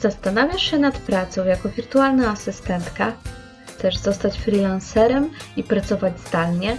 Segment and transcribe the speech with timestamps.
[0.00, 3.12] Zastanawiasz się nad pracą jako wirtualna asystentka?
[3.66, 6.76] Chcesz zostać freelancerem i pracować zdalnie?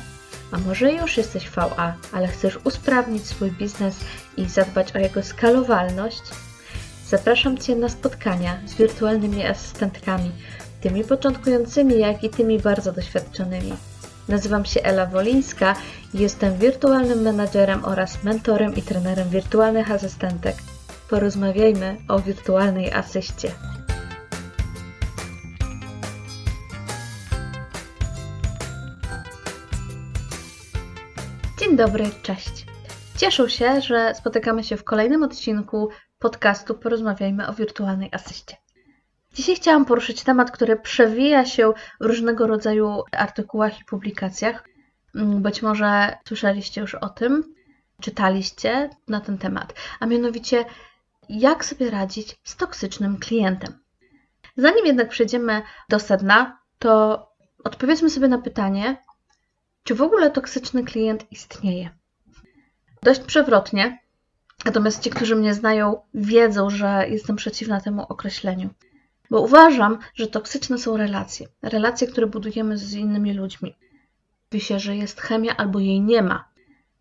[0.52, 4.00] A może już jesteś VA, ale chcesz usprawnić swój biznes
[4.38, 6.22] i zadbać o jego skalowalność?
[7.08, 10.32] Zapraszam Cię na spotkania z wirtualnymi asystentkami,
[10.82, 13.74] tymi początkującymi, jak i tymi bardzo doświadczonymi.
[14.28, 15.76] Nazywam się Ela Wolińska
[16.14, 20.56] i jestem wirtualnym menadżerem oraz mentorem i trenerem wirtualnych asystentek.
[21.12, 23.52] Porozmawiajmy o wirtualnej asyście.
[31.60, 32.66] Dzień dobry, cześć.
[33.18, 35.90] Cieszę się, że spotykamy się w kolejnym odcinku
[36.20, 38.58] podcastu Porozmawiajmy o wirtualnej asyście.
[39.34, 44.64] Dzisiaj chciałam poruszyć temat, który przewija się w różnego rodzaju artykułach i publikacjach.
[45.16, 47.56] Mm, być może słyszeliście już o tym,
[48.02, 50.66] czytaliście na ten temat, a mianowicie
[51.40, 53.80] jak sobie radzić z toksycznym klientem.
[54.58, 57.22] Zanim jednak przejdziemy do sedna, to
[57.64, 59.04] odpowiedzmy sobie na pytanie,
[59.84, 61.90] czy w ogóle toksyczny klient istnieje.
[63.04, 64.00] Dość przewrotnie,
[64.66, 68.70] natomiast ci, którzy mnie znają, wiedzą, że jestem przeciwna temu określeniu.
[69.30, 71.48] Bo uważam, że toksyczne są relacje.
[71.62, 73.76] Relacje, które budujemy z innymi ludźmi.
[74.52, 76.51] Mówi się, że jest chemia albo jej nie ma.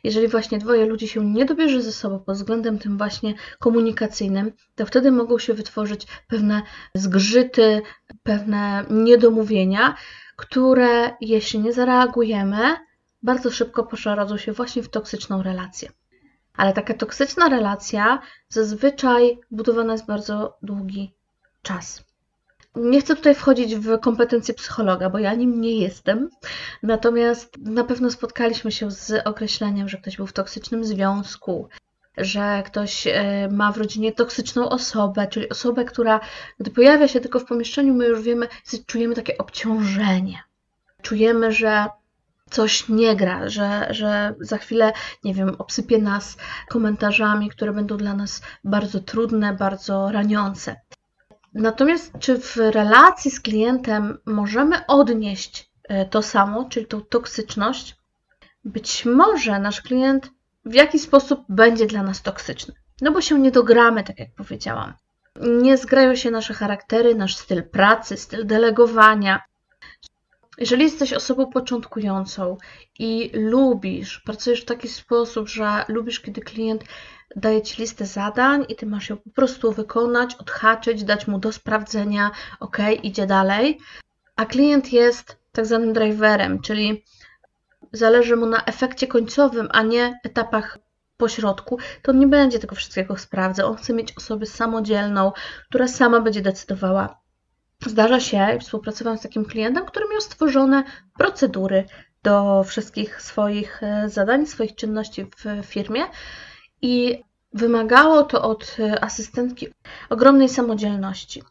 [0.05, 4.87] Jeżeli właśnie dwoje ludzi się nie dobierze ze sobą pod względem tym właśnie komunikacyjnym, to
[4.87, 6.63] wtedy mogą się wytworzyć pewne
[6.95, 7.83] zgrzyty,
[8.23, 9.95] pewne niedomówienia,
[10.37, 12.77] które jeśli nie zareagujemy,
[13.23, 15.91] bardzo szybko przerodzą się właśnie w toksyczną relację.
[16.57, 21.15] Ale taka toksyczna relacja zazwyczaj budowana jest bardzo długi
[21.63, 22.10] czas.
[22.77, 26.29] Nie chcę tutaj wchodzić w kompetencje psychologa, bo ja nim nie jestem.
[26.83, 31.69] Natomiast na pewno spotkaliśmy się z określeniem, że ktoś był w toksycznym związku,
[32.17, 36.21] że ktoś e, ma w rodzinie toksyczną osobę, czyli osobę, która,
[36.61, 38.49] gdy pojawia się tylko w pomieszczeniu, my już wiemy,
[38.87, 40.43] czujemy takie obciążenie.
[41.03, 41.87] Czujemy, że
[42.51, 44.93] coś nie gra, że, że za chwilę,
[45.25, 46.37] nie wiem, obsypie nas
[46.69, 50.77] komentarzami, które będą dla nas bardzo trudne, bardzo raniące.
[51.55, 57.97] Natomiast czy w relacji z klientem możemy odnieść e, to samo, czyli tą toksyczność?
[58.65, 60.31] Być może nasz klient
[60.65, 62.75] w jakiś sposób będzie dla nas toksyczny.
[63.01, 64.93] No bo się nie dogramy, tak jak powiedziałam.
[65.41, 69.43] Nie zgrają się nasze charaktery, nasz styl pracy, styl delegowania.
[70.59, 72.57] Jeżeli jesteś osobą początkującą
[72.99, 76.85] i lubisz, pracujesz w taki sposób, że lubisz, kiedy klient
[77.37, 81.53] daje ci listę zadań i ty masz ją po prostu wykonać, odhaczyć, dać mu do
[81.53, 82.31] sprawdzenia,
[82.61, 83.79] ok, idzie dalej.
[84.37, 87.05] A klient jest tak zwanym driverem, czyli
[87.93, 90.79] zależy mu na efekcie końcowym, a nie etapach
[91.17, 93.71] pośrodku, to on nie będzie tego wszystkiego sprawdzał.
[93.71, 95.33] On chce mieć osobę samodzielną,
[95.69, 97.21] która sama będzie decydowała.
[97.87, 100.85] Zdarza się, współpracowałam z takim klientem, który miał stworzone
[101.19, 101.85] procedury
[102.23, 106.03] do wszystkich swoich e, zadań, swoich czynności w firmie
[106.83, 109.69] i wymagało to od e, asystentki
[110.11, 111.43] ogromnej samodzielności.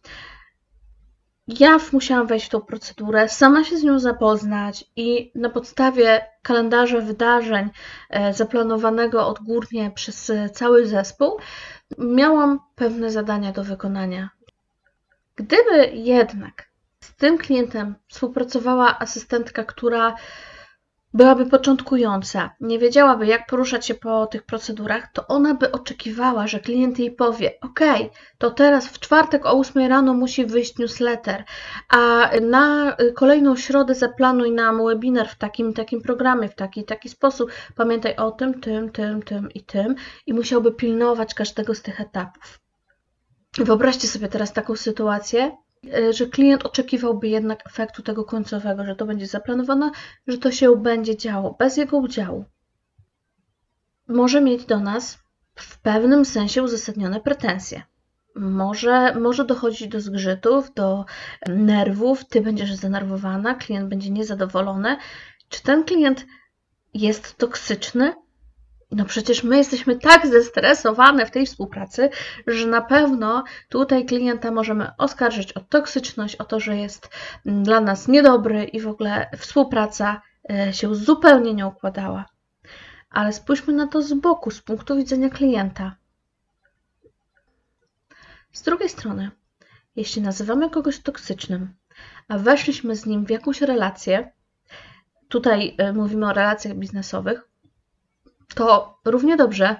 [1.47, 6.99] Ja musiałam wejść w tą procedurę, sama się z nią zapoznać i na podstawie kalendarza
[7.01, 7.69] wydarzeń
[8.09, 11.37] e, zaplanowanego odgórnie przez cały zespół
[11.97, 14.29] miałam pewne zadania do wykonania.
[15.35, 16.69] Gdyby jednak
[16.99, 20.15] z tym klientem współpracowała asystentka, która
[21.13, 26.59] byłaby początkująca, nie wiedziałaby, jak poruszać się po tych procedurach, to ona by oczekiwała, że
[26.59, 27.79] klient jej powie: OK,
[28.37, 31.43] to teraz w czwartek o 8 rano musi wyjść newsletter,
[31.89, 37.51] a na kolejną środę zaplanuj nam webinar w takim takim programie, w taki taki sposób.
[37.75, 39.95] Pamiętaj o tym, tym, tym, tym i tym,
[40.25, 42.59] i musiałby pilnować każdego z tych etapów.
[43.57, 45.57] Wyobraźcie sobie teraz taką sytuację,
[46.11, 49.91] że klient oczekiwałby jednak efektu tego końcowego, że to będzie zaplanowane,
[50.27, 52.45] że to się będzie działo bez jego udziału.
[54.07, 55.19] Może mieć do nas
[55.55, 57.83] w pewnym sensie uzasadnione pretensje.
[58.35, 61.05] Może, może dochodzić do zgrzytów, do
[61.47, 64.97] nerwów, ty będziesz zdenerwowana, klient będzie niezadowolony.
[65.49, 66.25] Czy ten klient
[66.93, 68.13] jest toksyczny?
[68.91, 72.09] No przecież my jesteśmy tak zestresowane w tej współpracy,
[72.47, 77.09] że na pewno tutaj klienta możemy oskarżyć o toksyczność, o to, że jest
[77.45, 80.21] mm, dla nas niedobry i w ogóle współpraca
[80.51, 82.25] e, się zupełnie nie układała.
[83.09, 85.95] Ale spójrzmy na to z boku, z punktu widzenia klienta.
[88.51, 89.31] Z drugiej strony,
[89.95, 91.73] jeśli nazywamy kogoś toksycznym,
[92.27, 94.31] a weszliśmy z nim w jakąś relację,
[95.27, 97.48] tutaj e, mówimy o relacjach biznesowych,
[98.55, 99.75] to równie dobrze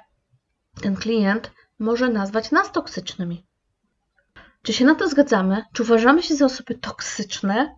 [0.82, 3.46] ten klient może nazwać nas toksycznymi.
[4.62, 5.64] Czy się na to zgadzamy?
[5.74, 7.76] Czy uważamy się za osoby toksyczne?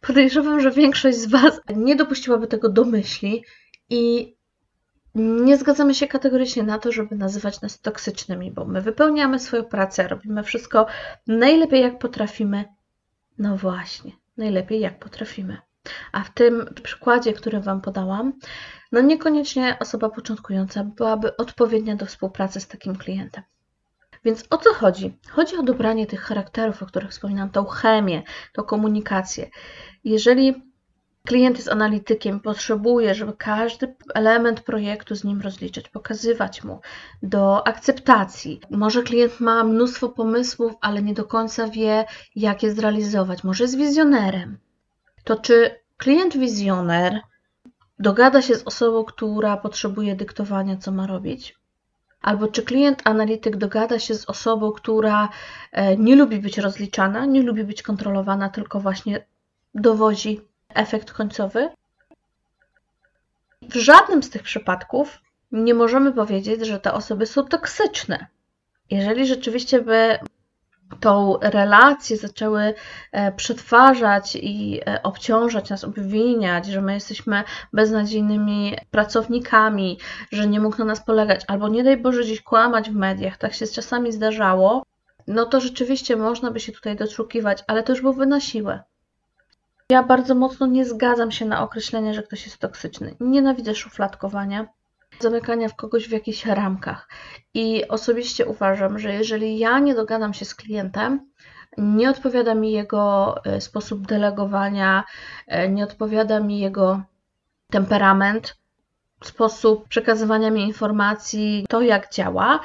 [0.00, 3.44] Podejrzewam, że większość z Was nie dopuściłaby tego do myśli
[3.90, 4.34] i
[5.14, 10.08] nie zgadzamy się kategorycznie na to, żeby nazywać nas toksycznymi, bo my wypełniamy swoją pracę,
[10.08, 10.86] robimy wszystko
[11.26, 12.64] najlepiej jak potrafimy.
[13.38, 15.58] No właśnie, najlepiej jak potrafimy.
[16.12, 18.32] A w tym przykładzie, który Wam podałam,
[18.92, 23.42] no niekoniecznie osoba początkująca byłaby odpowiednia do współpracy z takim klientem.
[24.24, 25.18] Więc o co chodzi?
[25.30, 28.22] Chodzi o dobranie tych charakterów, o których wspominam, tą chemię,
[28.52, 29.50] tą komunikację.
[30.04, 30.62] Jeżeli
[31.26, 36.80] klient jest analitykiem, potrzebuje, żeby każdy element projektu z nim rozliczyć, pokazywać mu
[37.22, 38.60] do akceptacji.
[38.70, 42.04] Może klient ma mnóstwo pomysłów, ale nie do końca wie,
[42.36, 43.44] jak je zrealizować.
[43.44, 44.58] Może jest wizjonerem.
[45.24, 47.20] To czy klient wizjoner
[47.98, 51.56] dogada się z osobą, która potrzebuje dyktowania, co ma robić?
[52.22, 55.28] Albo czy klient analityk dogada się z osobą, która
[55.72, 59.26] e, nie lubi być rozliczana, nie lubi być kontrolowana, tylko właśnie
[59.74, 61.68] dowozi efekt końcowy?
[63.62, 65.20] W żadnym z tych przypadków
[65.52, 68.26] nie możemy powiedzieć, że te osoby są toksyczne.
[68.90, 70.18] Jeżeli rzeczywiście by
[71.00, 72.74] tą relację zaczęły
[73.12, 79.98] e, przetwarzać i e, obciążać nas, obwiniać, że my jesteśmy beznadziejnymi pracownikami,
[80.32, 83.54] że nie mógł na nas polegać, albo nie daj Boże gdzieś kłamać w mediach, tak
[83.54, 84.82] się czasami zdarzało,
[85.26, 88.82] no to rzeczywiście można by się tutaj doszukiwać, ale to już byłby na siłę.
[89.90, 93.14] Ja bardzo mocno nie zgadzam się na określenie, że ktoś jest toksyczny.
[93.20, 94.66] Nienawidzę szufladkowania
[95.20, 97.08] zamykania w kogoś w jakichś ramkach.
[97.54, 101.30] I osobiście uważam, że jeżeli ja nie dogadam się z klientem,
[101.78, 105.04] nie odpowiada mi jego e, sposób delegowania,
[105.46, 107.02] e, nie odpowiada mi jego
[107.70, 108.56] temperament,
[109.24, 112.60] sposób przekazywania mi informacji, to jak działa,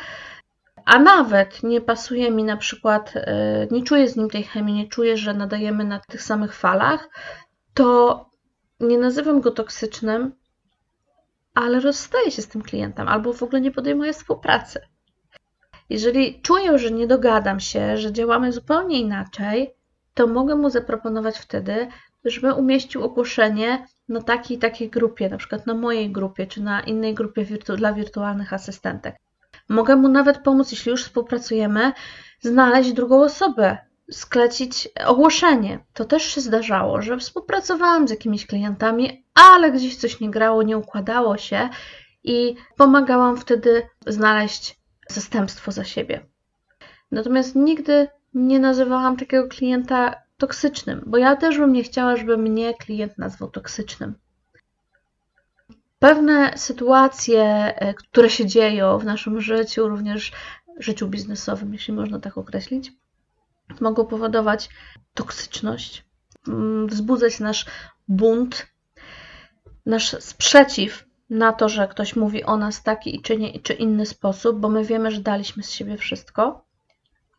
[0.86, 4.88] a nawet nie pasuje mi na przykład, e, nie czuję z nim tej chemii, nie
[4.88, 7.10] czuję, że nadajemy na tych samych falach,
[7.74, 8.26] to
[8.80, 10.32] nie nazywam go toksycznym,
[11.54, 14.80] ale rozstaję się z tym klientem albo w ogóle nie podejmuję współpracy.
[15.90, 19.74] Jeżeli czuję, że nie dogadam się, że działamy zupełnie inaczej,
[20.14, 21.88] to mogę mu zaproponować wtedy,
[22.26, 27.14] żeby umieścił ogłoszenie na takiej takiej grupie, na przykład na mojej grupie, czy na innej
[27.14, 29.16] grupie wirtu dla wirtualnych asystentek.
[29.70, 31.92] Mogę mu nawet pomóc, jeśli już współpracujemy,
[32.42, 33.78] znaleźć drugą osobę,
[34.12, 35.80] sklecić ogłoszenie.
[35.94, 40.78] To też się zdarzało, że współpracowałam z jakimiś klientami, ale gdzieś coś nie grało, nie
[40.78, 41.70] układało się
[42.24, 44.80] i pomagałam wtedy znaleźć
[45.10, 46.26] zastępstwo za siebie.
[47.12, 52.74] Natomiast nigdy nie nazywałam takiego klienta toksycznym, bo ja też bym nie chciała, żeby mnie
[52.74, 54.16] klient nazwał toksycznym.
[56.00, 60.32] Pewne sytuacje, e, które się dzieją w naszym życiu, również
[60.78, 62.92] życiu biznesowym, jeśli można tak określić,
[63.82, 64.70] mogą powodować
[65.14, 66.06] toksyczność,
[66.48, 67.66] mm, wzbudzać nasz
[68.08, 68.68] bunt,
[69.86, 74.60] nasz sprzeciw na to, że ktoś mówi o nas taki czy, nie, czy inny sposób,
[74.60, 76.66] bo my wiemy, że daliśmy z siebie wszystko,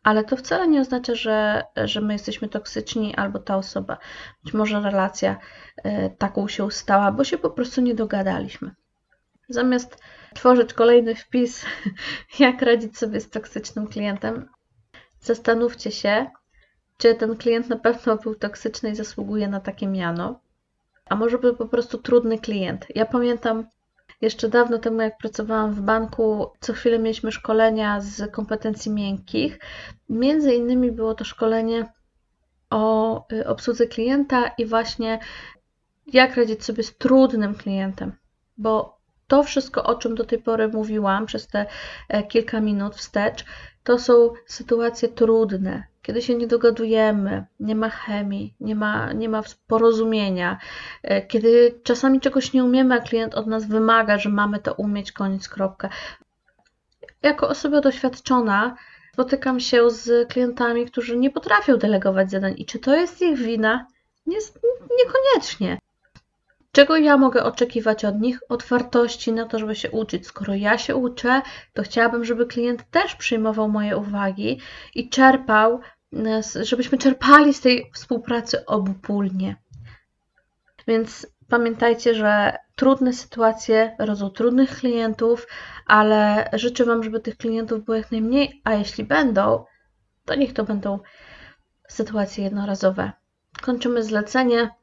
[0.03, 3.97] ale to wcale nie oznacza, że, że my jesteśmy toksyczni albo ta osoba.
[4.43, 5.37] Być może relacja
[5.85, 8.71] y, taką się stała, bo się po prostu nie dogadaliśmy.
[9.49, 9.97] Zamiast
[10.33, 11.65] tworzyć kolejny wpis,
[12.39, 14.49] jak radzić sobie z toksycznym klientem,
[15.21, 16.27] Zastanówcie się,
[16.97, 20.39] czy ten klient na pewno był toksyczny i zasługuje na takie miano,
[21.09, 22.85] a może był po prostu trudny klient.
[22.95, 23.65] Ja pamiętam
[24.21, 29.59] jeszcze dawno temu, jak pracowałam w banku, co chwilę mieliśmy szkolenia z kompetencji miękkich.
[30.09, 31.93] Między innymi było to szkolenie
[32.69, 35.19] o y, obsłudze klienta i właśnie
[36.13, 38.11] jak radzić sobie z trudnym klientem,
[38.57, 39.00] bo
[39.31, 41.65] to wszystko, o czym do tej pory mówiłam przez te
[42.09, 43.45] e, kilka minut wstecz,
[43.83, 49.41] to są sytuacje trudne, kiedy się nie dogadujemy, nie ma chemii, nie ma, nie ma
[49.67, 50.57] porozumienia,
[51.03, 55.11] e, kiedy czasami czegoś nie umiemy, a klient od nas wymaga, że mamy to umieć,
[55.11, 55.89] koniec, kropka.
[57.21, 58.75] Jako osoba doświadczona
[59.13, 63.87] spotykam się z klientami, którzy nie potrafią delegować zadań i czy to jest ich wina?
[64.25, 64.37] Nie,
[64.97, 65.80] niekoniecznie.
[66.71, 68.39] Czego ja mogę oczekiwać od nich?
[68.49, 70.27] Otwartości na to, żeby się uczyć.
[70.27, 71.41] Skoro ja się uczę,
[71.73, 74.59] to chciałabym, żeby klient też przyjmował moje uwagi
[74.95, 75.79] i czerpał,
[76.61, 79.55] żebyśmy czerpali z tej współpracy obopólnie.
[80.87, 85.47] Więc pamiętajcie, że trudne sytuacje rodzą trudnych klientów,
[85.87, 89.65] ale życzę Wam, żeby tych klientów było jak najmniej, a jeśli będą,
[90.25, 90.99] to niech to będą
[91.87, 93.11] sytuacje jednorazowe.
[93.61, 94.80] Kończymy zlecenie.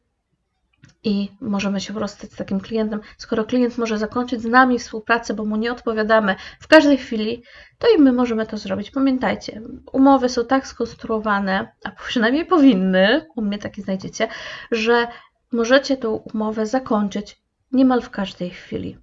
[1.04, 3.00] I możemy się rozstać z takim klientem.
[3.18, 7.42] Skoro klient może zakończyć z nami współpracę, bo mu nie odpowiadamy w każdej chwili,
[7.78, 8.90] to i my możemy to zrobić.
[8.90, 14.28] Pamiętajcie, umowy są tak skonstruowane, a przynajmniej powinny, u mnie takie znajdziecie,
[14.70, 15.06] że
[15.52, 17.42] możecie tą umowę zakończyć
[17.72, 18.98] niemal w każdej chwili.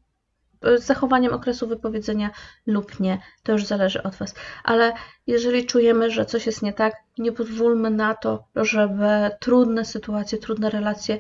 [0.62, 2.30] Z zachowaniem okresu wypowiedzenia
[2.66, 4.36] lub nie, to już zależy od Was.
[4.64, 4.94] Ale
[5.28, 10.70] jeżeli czujemy, że coś jest nie tak, nie pozwólmy na to, żeby trudne sytuacje, trudne
[10.70, 11.18] relacje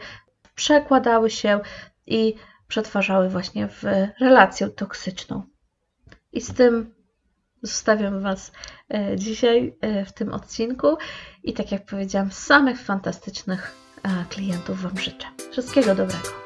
[0.55, 1.59] przekładały się
[2.05, 2.35] i
[2.67, 3.83] przetwarzały właśnie w
[4.19, 5.43] relację toksyczną.
[6.31, 6.95] I z tym
[7.62, 8.51] zostawiam Was
[8.93, 10.97] e, dzisiaj e, w tym odcinku
[11.43, 15.27] i tak jak powiedziałam, samych fantastycznych e, klientów Wam życzę.
[15.51, 16.44] Wszystkiego dobrego.